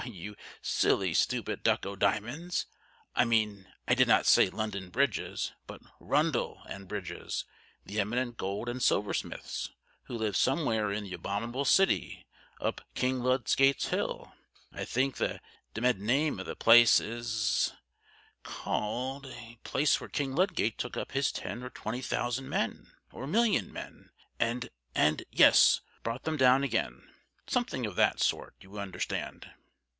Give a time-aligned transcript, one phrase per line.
[0.03, 2.65] "Why you silly stupid duck o'diamonds
[3.13, 5.51] I mean, I did not say London Bridges!
[5.67, 7.45] but Rundell and Bridges,
[7.85, 9.69] the eminent gold and silversmiths,
[10.05, 12.25] who live somewhere in the abominable city,
[12.59, 14.33] up King Ludgate's Hill
[14.73, 15.39] I think the
[15.75, 17.71] dem'med name of the place is
[18.41, 23.27] called a place where King Ludgate took up his ten or twenty thousand men, or
[23.27, 24.09] million men
[24.39, 27.07] and and yes, brought them down again
[27.45, 29.51] something of that sort you understand."